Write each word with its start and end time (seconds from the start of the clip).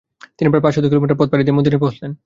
তিনি 0.37 0.47
প্রায় 0.51 0.63
পাঁচ 0.65 0.73
শত 0.75 0.85
কিলোমিটার 0.91 1.19
পথ 1.19 1.27
পাড়ি 1.31 1.43
দিয়ে 1.45 1.57
মদিনায় 1.57 1.81
পৌঁছলেন। 1.83 2.11